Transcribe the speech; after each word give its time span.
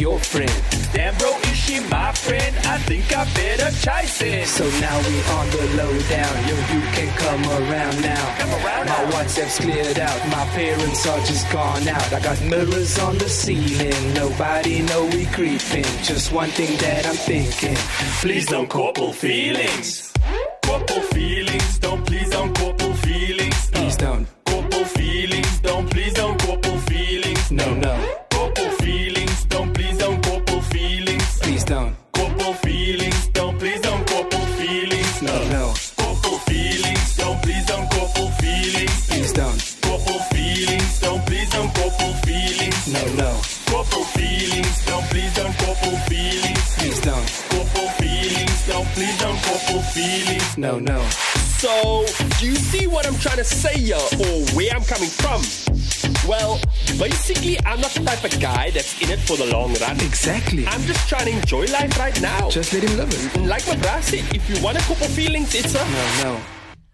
your 0.00 0.18
friend. 0.18 0.52
Damn, 0.92 1.14
bro, 1.18 1.30
is 1.50 1.56
she 1.56 1.80
my 1.88 2.12
friend? 2.12 2.56
I 2.66 2.78
think 2.78 3.04
I 3.16 3.24
better 3.34 3.70
chase 3.84 4.22
it. 4.22 4.46
So 4.46 4.64
now 4.80 4.96
we 5.06 5.16
on 5.36 5.46
the 5.50 5.64
lowdown. 5.76 6.34
Yo, 6.48 6.56
you 6.74 6.82
can 6.96 7.10
come 7.16 7.44
around 7.44 8.00
now. 8.02 8.38
Come 8.38 8.50
around 8.64 8.86
My 8.86 9.04
now. 9.04 9.10
WhatsApp's 9.10 9.58
cleared 9.58 9.98
out. 9.98 10.18
My 10.28 10.44
parents 10.56 11.06
are 11.06 11.20
just 11.20 11.50
gone 11.52 11.86
out. 11.88 12.12
I 12.12 12.20
got 12.20 12.40
mirrors 12.42 12.98
on 12.98 13.18
the 13.18 13.28
ceiling. 13.28 14.14
Nobody 14.14 14.82
know 14.82 15.04
we 15.06 15.26
creeping. 15.26 15.84
Just 16.02 16.32
one 16.32 16.50
thing 16.50 16.76
that 16.78 17.06
I'm 17.06 17.16
thinking. 17.16 17.76
Please 18.20 18.46
don't 18.46 18.68
couple 18.68 19.12
feelings. 19.12 20.12
Couple 20.62 21.00
feelings, 21.00 21.78
don't 21.78 22.04
please 22.06 22.28
don't 22.28 22.54
couple 22.54 22.77
No, 50.58 50.80
no. 50.80 51.00
So, 51.58 52.04
do 52.40 52.46
you 52.46 52.56
see 52.56 52.88
what 52.88 53.06
I'm 53.06 53.16
trying 53.18 53.36
to 53.36 53.44
say 53.44 53.78
here, 53.78 53.94
or 53.94 54.44
where 54.56 54.72
I'm 54.72 54.82
coming 54.82 55.08
from? 55.08 55.40
Well, 56.28 56.60
basically, 56.98 57.58
I'm 57.64 57.80
not 57.80 57.92
the 57.92 58.02
type 58.04 58.24
of 58.24 58.40
guy 58.40 58.70
that's 58.70 59.00
in 59.00 59.10
it 59.10 59.20
for 59.20 59.36
the 59.36 59.46
long 59.46 59.72
run. 59.74 60.00
Exactly. 60.00 60.66
I'm 60.66 60.82
just 60.82 61.08
trying 61.08 61.26
to 61.26 61.38
enjoy 61.38 61.66
life 61.66 61.96
right 61.96 62.20
now. 62.20 62.50
Just 62.50 62.72
let 62.72 62.82
him 62.82 62.96
live 62.96 63.08
it. 63.12 63.40
Like 63.46 63.68
my 63.68 63.76
bra 63.76 64.00
said, 64.00 64.24
if 64.34 64.50
you 64.50 64.60
want 64.60 64.78
a 64.78 64.80
couple 64.80 65.06
feelings, 65.06 65.54
it's 65.54 65.76
a. 65.76 65.78
No, 65.78 66.22
no. 66.24 66.40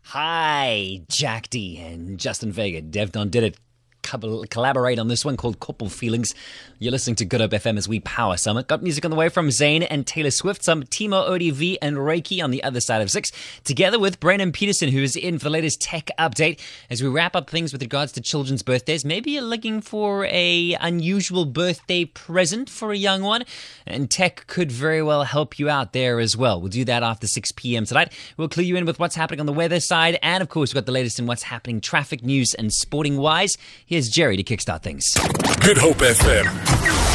Hi, 0.08 1.00
Jack 1.08 1.48
D 1.48 1.78
and 1.78 2.20
Justin 2.20 2.52
Vega. 2.52 2.82
Devdon 2.82 3.30
did 3.30 3.44
it. 3.44 3.56
Collaborate 4.04 4.98
on 4.98 5.08
this 5.08 5.24
one 5.24 5.36
called 5.36 5.58
Couple 5.60 5.88
Feelings. 5.88 6.34
You're 6.78 6.92
listening 6.92 7.16
to 7.16 7.24
Good 7.24 7.40
Hope 7.40 7.52
FM 7.52 7.78
as 7.78 7.88
we 7.88 8.00
power 8.00 8.36
summit. 8.36 8.68
Got 8.68 8.82
music 8.82 9.04
on 9.04 9.10
the 9.10 9.16
way 9.16 9.30
from 9.30 9.48
Zayn 9.48 9.86
and 9.88 10.06
Taylor 10.06 10.30
Swift, 10.30 10.62
some 10.62 10.82
Timo 10.82 11.26
ODV 11.28 11.78
and 11.80 11.96
Reiki 11.96 12.42
on 12.44 12.50
the 12.50 12.62
other 12.62 12.80
side 12.80 13.00
of 13.00 13.10
six, 13.10 13.32
together 13.64 13.98
with 13.98 14.20
Brandon 14.20 14.52
Peterson, 14.52 14.90
who 14.90 15.02
is 15.02 15.16
in 15.16 15.38
for 15.38 15.44
the 15.44 15.50
latest 15.50 15.80
tech 15.80 16.10
update 16.18 16.60
as 16.90 17.02
we 17.02 17.08
wrap 17.08 17.34
up 17.34 17.48
things 17.48 17.72
with 17.72 17.80
regards 17.80 18.12
to 18.12 18.20
children's 18.20 18.62
birthdays. 18.62 19.04
Maybe 19.04 19.32
you're 19.32 19.42
looking 19.42 19.80
for 19.80 20.26
a 20.26 20.76
unusual 20.80 21.46
birthday 21.46 22.04
present 22.04 22.68
for 22.68 22.92
a 22.92 22.96
young 22.96 23.22
one, 23.22 23.44
and 23.86 24.10
tech 24.10 24.46
could 24.46 24.70
very 24.70 25.02
well 25.02 25.24
help 25.24 25.58
you 25.58 25.70
out 25.70 25.94
there 25.94 26.20
as 26.20 26.36
well. 26.36 26.60
We'll 26.60 26.68
do 26.68 26.84
that 26.84 27.02
after 27.02 27.26
6 27.26 27.52
p.m. 27.52 27.86
tonight. 27.86 28.12
We'll 28.36 28.48
clue 28.48 28.64
you 28.64 28.76
in 28.76 28.84
with 28.84 28.98
what's 28.98 29.16
happening 29.16 29.40
on 29.40 29.46
the 29.46 29.52
weather 29.52 29.80
side, 29.80 30.18
and 30.22 30.42
of 30.42 30.50
course, 30.50 30.70
we've 30.70 30.82
got 30.82 30.86
the 30.86 30.92
latest 30.92 31.18
in 31.18 31.26
what's 31.26 31.44
happening 31.44 31.80
traffic 31.80 32.22
news 32.22 32.52
and 32.52 32.72
sporting 32.72 33.16
wise. 33.16 33.56
Here's 33.94 34.08
Jerry 34.08 34.36
to 34.36 34.42
kickstart 34.42 34.82
things. 34.82 35.14
Good 35.60 35.78
Hope 35.78 35.98
FM. 35.98 36.46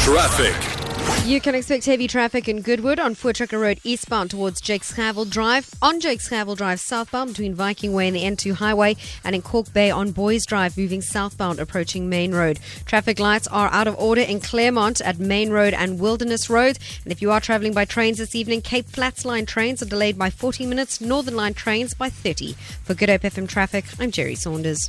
Traffic. 0.02 1.28
You 1.28 1.38
can 1.38 1.54
expect 1.54 1.84
heavy 1.84 2.08
traffic 2.08 2.48
in 2.48 2.62
Goodwood 2.62 2.98
on 2.98 3.14
Voortrekker 3.14 3.60
Road 3.60 3.80
eastbound 3.84 4.30
towards 4.30 4.62
Jakes 4.62 4.94
Gerwel 4.94 5.28
Drive, 5.28 5.68
on 5.82 6.00
Jakes 6.00 6.30
Gerwel 6.30 6.56
Drive 6.56 6.80
southbound 6.80 7.32
between 7.32 7.54
Viking 7.54 7.92
Way 7.92 8.08
and 8.08 8.16
the 8.16 8.22
N2 8.22 8.54
Highway, 8.54 8.96
and 9.22 9.34
in 9.34 9.42
Kalk 9.42 9.70
Bay 9.74 9.90
on 9.90 10.12
Boyes 10.12 10.46
Drive 10.46 10.78
moving 10.78 11.02
southbound 11.02 11.60
approaching 11.60 12.08
Main 12.08 12.32
Road. 12.32 12.58
Traffic 12.86 13.20
lights 13.20 13.46
are 13.48 13.68
out 13.68 13.86
of 13.86 13.98
order 13.98 14.22
in 14.22 14.40
Claremont 14.40 15.02
at 15.02 15.18
Main 15.18 15.50
Road 15.50 15.74
and 15.74 16.00
Wilderness 16.00 16.48
Road. 16.48 16.78
And 17.04 17.12
if 17.12 17.20
you 17.20 17.30
are 17.30 17.42
travelling 17.42 17.74
by 17.74 17.84
trains 17.84 18.16
this 18.16 18.34
evening, 18.34 18.62
Cape 18.62 18.88
Flats 18.88 19.26
Line 19.26 19.44
trains 19.44 19.82
are 19.82 19.86
delayed 19.86 20.16
by 20.16 20.30
40 20.30 20.64
minutes, 20.64 20.98
Northern 20.98 21.36
Line 21.36 21.52
trains 21.52 21.92
by 21.92 22.08
30. 22.08 22.54
For 22.84 22.94
Good 22.94 23.10
Hope 23.10 23.20
FM 23.20 23.46
traffic, 23.46 23.84
I'm 23.98 24.10
Jerry 24.10 24.34
Saunders. 24.34 24.88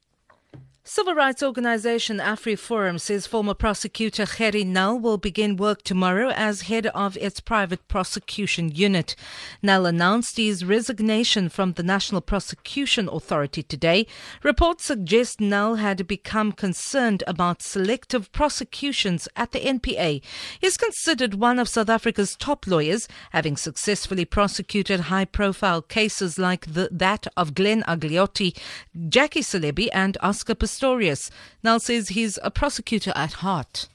Civil 0.93 1.15
rights 1.15 1.41
organization 1.41 2.17
AfriForum 2.17 2.99
says 2.99 3.25
former 3.25 3.53
prosecutor 3.53 4.25
Gerrie 4.25 4.65
Nel 4.65 4.99
will 4.99 5.17
begin 5.17 5.55
work 5.55 5.83
tomorrow 5.83 6.31
as 6.31 6.63
head 6.63 6.87
of 6.87 7.15
its 7.15 7.39
private 7.39 7.87
prosecution 7.87 8.69
unit. 8.75 9.15
Nel 9.61 9.85
announced 9.85 10.35
his 10.35 10.65
resignation 10.65 11.47
from 11.47 11.71
the 11.71 11.81
National 11.81 12.19
Prosecution 12.19 13.07
Authority 13.07 13.63
today. 13.63 14.05
Reports 14.43 14.83
suggest 14.83 15.39
Nel 15.39 15.75
had 15.75 16.07
become 16.07 16.51
concerned 16.51 17.23
about 17.25 17.61
selective 17.61 18.29
prosecutions 18.33 19.29
at 19.37 19.53
the 19.53 19.61
NPA. 19.61 20.21
He 20.59 20.67
is 20.67 20.75
considered 20.75 21.35
one 21.35 21.57
of 21.57 21.69
South 21.69 21.87
Africa's 21.89 22.35
top 22.35 22.67
lawyers, 22.67 23.07
having 23.31 23.55
successfully 23.55 24.25
prosecuted 24.25 24.99
high 24.99 25.23
profile 25.23 25.81
cases 25.81 26.37
like 26.37 26.73
the, 26.73 26.89
that 26.91 27.27
of 27.37 27.55
Glenn 27.55 27.81
Agliotti, 27.83 28.57
Jackie 29.07 29.39
Selebi, 29.39 29.87
and 29.93 30.17
Oscar 30.19 30.53
Pistorius. 30.53 30.80
Nel 31.63 31.79
says 31.79 32.09
he's 32.09 32.39
a 32.43 32.51
prosecutor 32.51 33.13
at 33.15 33.33
heart. 33.33 33.87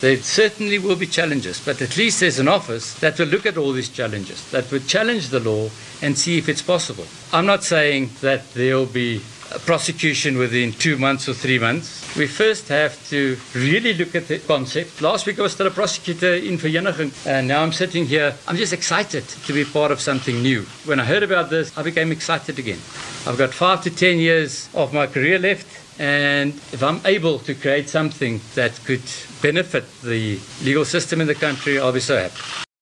There 0.00 0.16
certainly 0.16 0.78
will 0.78 0.96
be 0.96 1.06
challenges, 1.06 1.64
but 1.64 1.80
at 1.80 1.96
least 1.96 2.20
there's 2.20 2.38
an 2.38 2.48
office 2.48 2.94
that 3.00 3.18
will 3.18 3.26
look 3.26 3.46
at 3.46 3.56
all 3.56 3.72
these 3.72 3.88
challenges, 3.88 4.50
that 4.50 4.70
will 4.72 4.80
challenge 4.80 5.28
the 5.28 5.40
law 5.40 5.70
and 6.02 6.18
see 6.18 6.36
if 6.36 6.48
it's 6.48 6.62
possible. 6.62 7.06
I'm 7.32 7.46
not 7.46 7.62
saying 7.62 8.10
that 8.20 8.52
there'll 8.54 8.86
be 8.86 9.22
a 9.54 9.58
prosecution 9.60 10.36
within 10.36 10.72
two 10.72 10.96
months 10.98 11.28
or 11.28 11.34
three 11.34 11.60
months. 11.60 12.16
We 12.16 12.26
first 12.26 12.68
have 12.68 13.08
to 13.10 13.36
really 13.54 13.94
look 13.94 14.14
at 14.16 14.26
the 14.26 14.40
concept. 14.40 15.00
Last 15.00 15.26
week 15.26 15.38
I 15.38 15.42
was 15.42 15.52
still 15.52 15.68
a 15.68 15.70
prosecutor 15.70 16.34
in 16.34 16.58
Vereeniging, 16.58 17.26
and 17.26 17.46
now 17.46 17.62
I'm 17.62 17.72
sitting 17.72 18.04
here. 18.04 18.34
I'm 18.48 18.56
just 18.56 18.72
excited 18.72 19.28
to 19.28 19.52
be 19.52 19.64
part 19.64 19.92
of 19.92 20.00
something 20.00 20.42
new. 20.42 20.62
When 20.86 20.98
I 20.98 21.04
heard 21.04 21.22
about 21.22 21.50
this, 21.50 21.76
I 21.78 21.82
became 21.82 22.10
excited 22.10 22.58
again. 22.58 22.80
I've 23.26 23.38
got 23.38 23.54
five 23.54 23.82
to 23.82 23.90
ten 23.90 24.18
years 24.18 24.68
of 24.74 24.92
my 24.92 25.06
career 25.06 25.38
left. 25.38 25.83
And 25.98 26.52
if 26.72 26.82
I'm 26.82 27.00
able 27.04 27.38
to 27.40 27.54
create 27.54 27.88
something 27.88 28.40
that 28.54 28.72
could 28.84 29.02
benefit 29.42 29.84
the 30.02 30.40
legal 30.62 30.84
system 30.84 31.20
in 31.20 31.26
the 31.26 31.34
country, 31.34 31.78
I'll 31.78 31.92
be 31.92 32.00
so 32.00 32.16
happy. 32.18 32.73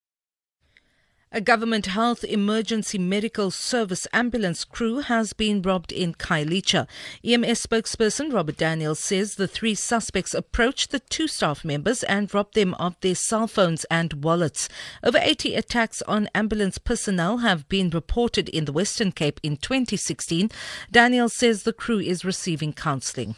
A 1.35 1.41
government 1.41 1.87
health 1.87 2.25
emergency 2.25 2.99
medical 2.99 3.51
service 3.51 4.07
ambulance 4.13 4.65
crew 4.65 4.99
has 4.99 5.33
been 5.33 5.63
robbed 5.63 5.91
in 5.91 6.13
Khayelitsha. 6.13 6.87
EMS 7.25 7.67
spokesperson 7.67 8.31
Robert 8.31 8.59
Daniels 8.59 8.99
says 8.99 9.37
the 9.37 9.49
three 9.49 9.75
suspects 9.75 10.35
approached 10.35 10.91
the 10.91 10.99
two 10.99 11.27
staff 11.27 11.65
members 11.65 12.03
and 12.03 12.35
robbed 12.35 12.55
them 12.55 12.75
of 12.75 12.97
their 13.01 13.15
cell 13.15 13.47
phones 13.47 13.85
and 13.85 14.23
wallets. 14.23 14.69
Over 15.03 15.21
80 15.23 15.55
attacks 15.55 16.03
on 16.03 16.29
ambulance 16.35 16.77
personnel 16.77 17.39
have 17.39 17.67
been 17.67 17.89
reported 17.89 18.51
in 18.51 18.67
the 18.67 18.73
Western 18.73 19.11
Cape 19.11 19.41
in 19.43 19.57
2016. 19.57 20.51
Daniels 20.91 21.33
says 21.33 21.63
the 21.63 21.73
crew 21.73 21.99
is 21.99 22.27
receiving 22.27 22.75
counselling. 22.75 23.37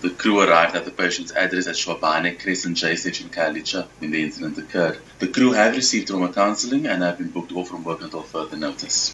The 0.00 0.10
crew 0.10 0.38
arrived 0.38 0.76
at 0.76 0.84
the 0.84 0.92
patient's 0.92 1.32
address 1.32 1.66
at 1.66 1.74
Schwabane 1.74 2.38
Crescent 2.38 2.76
J 2.76 2.94
Station 2.94 3.26
in 3.26 3.32
Khayelitsha 3.32 3.88
when 3.98 4.12
the 4.12 4.22
incident 4.22 4.56
occurred. 4.56 5.00
The 5.18 5.26
crew 5.26 5.50
have 5.50 5.74
received 5.74 6.06
trauma 6.06 6.32
counselling 6.32 6.86
and 6.86 7.02
have 7.02 7.18
been 7.18 7.30
booked 7.30 7.50
off 7.50 7.66
from 7.66 7.82
work 7.82 8.00
until 8.00 8.22
further 8.22 8.56
notice. 8.56 9.12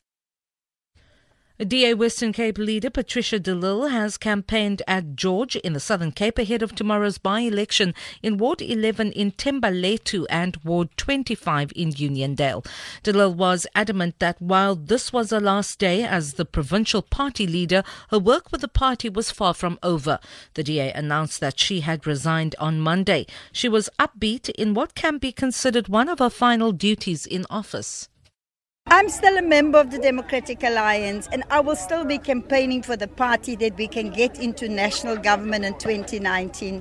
DA 1.60 1.94
Western 1.94 2.32
Cape 2.32 2.58
leader 2.58 2.90
Patricia 2.90 3.38
de 3.38 3.54
Lille 3.54 3.86
has 3.86 4.18
campaigned 4.18 4.82
at 4.88 5.14
George 5.14 5.54
in 5.54 5.72
the 5.72 5.78
Southern 5.78 6.10
Cape 6.10 6.36
ahead 6.36 6.62
of 6.62 6.74
tomorrow's 6.74 7.16
by-election 7.16 7.94
in 8.24 8.38
Ward 8.38 8.60
11 8.60 9.12
in 9.12 9.30
Thembalethu 9.30 10.26
and 10.28 10.56
Ward 10.64 10.88
25 10.96 11.72
in 11.76 11.90
Uniondale. 11.90 12.66
De 13.04 13.12
Lille 13.12 13.32
was 13.32 13.68
adamant 13.72 14.18
that 14.18 14.42
while 14.42 14.74
this 14.74 15.12
was 15.12 15.30
her 15.30 15.38
last 15.38 15.78
day 15.78 16.02
as 16.02 16.32
the 16.32 16.44
provincial 16.44 17.02
party 17.02 17.46
leader, 17.46 17.84
her 18.08 18.18
work 18.18 18.50
with 18.50 18.60
the 18.60 18.66
party 18.66 19.08
was 19.08 19.30
far 19.30 19.54
from 19.54 19.78
over. 19.80 20.18
The 20.54 20.64
DA 20.64 20.90
announced 20.90 21.38
that 21.38 21.60
she 21.60 21.82
had 21.82 22.04
resigned 22.04 22.56
on 22.58 22.80
Monday. 22.80 23.26
She 23.52 23.68
was 23.68 23.88
upbeat 24.00 24.48
in 24.48 24.74
what 24.74 24.96
can 24.96 25.18
be 25.18 25.30
considered 25.30 25.86
one 25.86 26.08
of 26.08 26.18
her 26.18 26.30
final 26.30 26.72
duties 26.72 27.26
in 27.26 27.46
office. 27.48 28.08
I'm 28.96 29.08
still 29.08 29.36
a 29.36 29.42
member 29.42 29.78
of 29.78 29.90
the 29.90 29.98
Democratic 29.98 30.62
Alliance 30.62 31.28
and 31.32 31.42
I 31.50 31.58
will 31.58 31.74
still 31.74 32.04
be 32.04 32.16
campaigning 32.16 32.80
for 32.80 32.96
the 32.96 33.08
party 33.08 33.56
that 33.56 33.76
we 33.76 33.88
can 33.88 34.10
get 34.10 34.38
into 34.38 34.68
national 34.68 35.16
government 35.16 35.64
in 35.64 35.76
2019. 35.78 36.80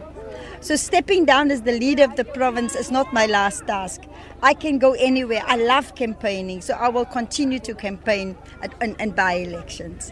So, 0.61 0.75
stepping 0.75 1.25
down 1.25 1.49
as 1.49 1.63
the 1.63 1.71
leader 1.71 2.03
of 2.03 2.15
the 2.15 2.23
province 2.23 2.75
is 2.75 2.91
not 2.91 3.11
my 3.13 3.25
last 3.25 3.65
task. 3.65 4.01
I 4.43 4.53
can 4.53 4.77
go 4.77 4.93
anywhere. 4.93 5.41
I 5.47 5.55
love 5.55 5.95
campaigning, 5.95 6.61
so 6.61 6.75
I 6.75 6.89
will 6.89 7.05
continue 7.05 7.57
to 7.57 7.73
campaign 7.73 8.37
at, 8.61 8.75
and, 8.79 8.95
and 8.99 9.15
by 9.15 9.33
elections. 9.33 10.11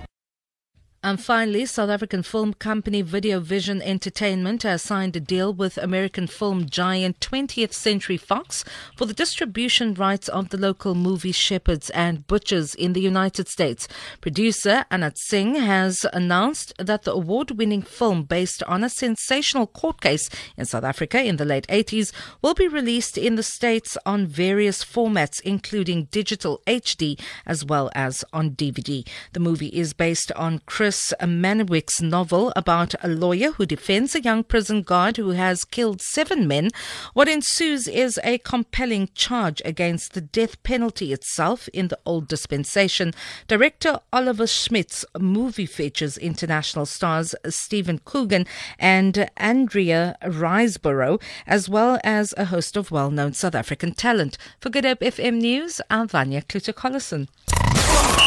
And 1.04 1.20
finally, 1.20 1.66
South 1.66 1.90
African 1.90 2.22
film 2.22 2.54
company 2.54 3.02
Video 3.02 3.40
Vision 3.40 3.82
Entertainment 3.82 4.62
has 4.62 4.84
signed 4.84 5.16
a 5.16 5.20
deal 5.20 5.52
with 5.52 5.80
American 5.80 6.28
film 6.28 6.70
giant 6.70 7.20
20th 7.20 7.74
Century 7.74 8.18
Fox 8.18 8.64
for 8.96 9.08
the 9.08 9.14
distribution 9.14 9.96
rights 9.96 10.30
of 10.30 10.50
the 10.50 10.60
local 10.60 10.94
movie 10.94 11.32
Shepherds 11.32 11.90
and 11.90 12.28
Butchers 12.28 12.76
in 12.76 12.94
the 12.94 13.02
United 13.02 13.48
States. 13.48 13.88
Producer 14.22 14.86
Anant 14.92 15.18
Singh 15.18 15.56
has 15.56 16.06
announced 16.14 16.72
that 16.78 17.02
the 17.02 17.14
award 17.14 17.58
winning 17.58 17.82
film, 17.82 18.22
based 18.22 18.62
on 18.68 18.84
a 18.84 18.90
sensational 18.90 19.66
court 19.66 20.02
case 20.02 20.30
in 20.56 20.66
South 20.66 20.84
Africa 20.84 21.20
in 21.20 21.38
the 21.38 21.46
late 21.46 21.66
80s, 21.66 22.12
will 22.44 22.54
be 22.54 22.68
released 22.68 23.18
in 23.18 23.38
the 23.38 23.44
States 23.44 23.98
on 24.06 24.28
various 24.28 24.86
formats, 24.86 25.42
including 25.42 26.10
digital 26.12 26.62
HD 26.68 27.20
as 27.48 27.66
well 27.66 27.90
as 27.96 28.24
on 28.32 28.52
DVD. 28.52 29.04
The 29.34 29.40
movie 29.40 29.70
is 29.70 29.94
based 29.94 30.32
on 30.34 30.62
Chris 30.68 30.91
Chris 30.92 31.14
Marnewick's 31.22 32.02
novel 32.02 32.52
about 32.54 32.96
a 33.02 33.08
lawyer 33.08 33.52
who 33.52 33.66
defends 33.66 34.14
a 34.14 34.22
young 34.22 34.44
prison 34.44 34.82
guard 34.82 35.16
who 35.16 35.30
has 35.30 35.64
killed 35.64 36.02
seven 36.02 36.50
men. 36.50 36.68
What 37.14 37.30
ensues 37.30 37.88
is 37.88 38.20
a 38.26 38.40
compelling 38.40 39.08
charge 39.16 39.62
against 39.64 40.12
the 40.12 40.20
death 40.20 40.62
penalty 40.64 41.14
itself 41.14 41.70
in 41.70 41.88
the 41.88 42.00
old 42.06 42.28
dispensation. 42.28 43.14
Director 43.48 44.02
Oliver 44.12 44.46
Schmidt's 44.46 45.06
movie 45.18 45.66
features 45.66 46.18
international 46.18 46.86
stars 46.86 47.36
Stephen 47.48 48.02
Coogan 48.04 48.46
and 48.78 49.30
Andrea 49.38 50.18
Riseborough, 50.22 51.22
as 51.48 51.70
well 51.70 52.02
as 52.04 52.34
a 52.36 52.44
host 52.44 52.76
of 52.76 52.92
well 52.92 53.12
known 53.12 53.32
South 53.32 53.56
African 53.56 53.94
talent. 53.94 54.38
For 54.60 54.70
Good 54.70 54.84
Hope 54.84 55.00
FM 55.00 55.40
News, 55.40 55.80
I'm 55.90 56.10
Vanya 56.10 56.42
Kluter-Collison. 56.42 57.30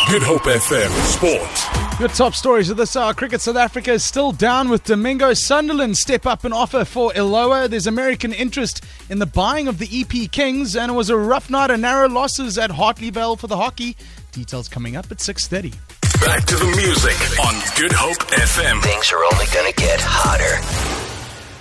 Good 0.08 0.22
Hope 0.22 0.42
FM 0.42 0.90
Sport. 1.06 1.98
Good 1.98 2.12
top 2.14 2.34
stories 2.34 2.68
of 2.68 2.76
this 2.76 2.94
hour. 2.94 3.14
Cricket 3.14 3.40
South 3.40 3.56
Africa 3.56 3.92
is 3.92 4.04
still 4.04 4.32
down 4.32 4.68
with 4.68 4.84
Domingo. 4.84 5.32
Sunderland 5.32 5.96
step 5.96 6.26
up 6.26 6.44
an 6.44 6.52
offer 6.52 6.84
for 6.84 7.10
Iloa. 7.12 7.70
There's 7.70 7.86
American 7.86 8.30
interest 8.32 8.84
in 9.08 9.18
the 9.18 9.24
buying 9.26 9.66
of 9.66 9.78
the 9.78 9.88
EP 9.90 10.30
Kings, 10.30 10.76
and 10.76 10.92
it 10.92 10.94
was 10.94 11.08
a 11.08 11.16
rough 11.16 11.48
night 11.48 11.70
of 11.70 11.80
narrow 11.80 12.06
losses 12.08 12.58
at 12.58 12.70
Hartleyvale 12.70 13.38
for 13.38 13.46
the 13.46 13.56
hockey. 13.56 13.96
Details 14.32 14.68
coming 14.68 14.94
up 14.94 15.10
at 15.10 15.18
6.30. 15.18 15.74
Back 16.20 16.44
to 16.46 16.56
the 16.56 16.66
music 16.66 17.16
on 17.40 17.54
Good 17.76 17.92
Hope 17.92 18.18
FM. 18.30 18.82
Things 18.82 19.10
are 19.10 19.24
only 19.32 19.46
going 19.54 19.72
to 19.72 19.80
get 19.80 20.00
hotter. 20.02 20.60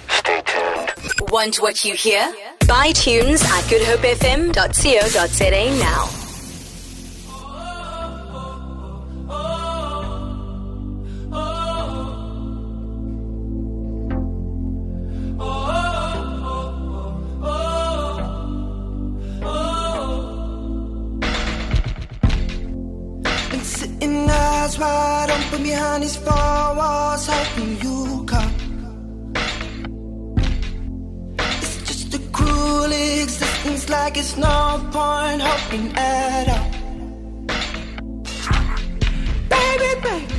Stay 0.10 0.42
tuned. 0.46 0.92
Want 1.32 1.62
what 1.62 1.86
you 1.86 1.94
hear? 1.96 2.30
Buy 2.68 2.92
tunes 2.92 3.42
at 3.42 3.64
goodhopefm.co.za 3.64 5.80
now. 5.80 6.23
Behind 25.64 26.04
these 26.04 26.18
four 26.18 26.76
walls, 26.76 27.26
hoping 27.28 27.72
you 27.82 28.26
come. 28.26 28.54
It's 31.62 31.76
just 31.88 32.14
a 32.14 32.20
cruel 32.32 32.92
existence, 32.92 33.90
like 33.90 34.18
it's 34.18 34.36
no 34.38 34.80
point 34.92 35.42
hoping 35.42 35.92
at 35.96 36.48
all. 36.56 36.70
Baby, 39.50 39.90
baby, 40.04 40.33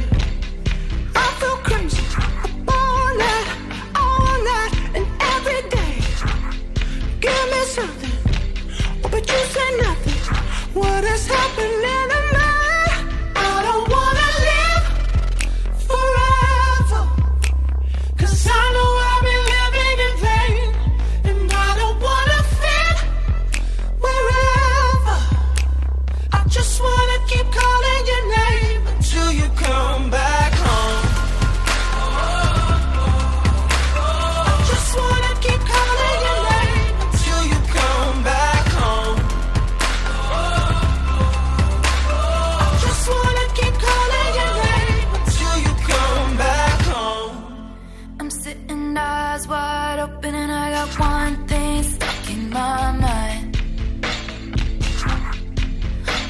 eyes 49.34 49.48
wide 49.48 49.98
open 49.98 50.34
and 50.34 50.52
I 50.52 50.70
got 50.70 51.00
one 51.00 51.46
thing 51.48 51.82
stuck 51.82 52.30
in 52.30 52.50
my 52.50 52.92
mind. 53.04 53.56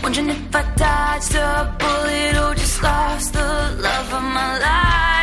Wondering 0.02 0.30
if 0.30 0.56
I 0.56 0.62
dodged 0.82 1.34
a 1.34 1.76
bullet 1.80 2.34
or 2.42 2.54
just 2.54 2.82
lost 2.82 3.32
the 3.34 3.48
love 3.86 4.14
of 4.14 4.22
my 4.22 4.58
life. 4.58 5.13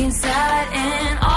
inside 0.00 0.68
and 0.72 1.27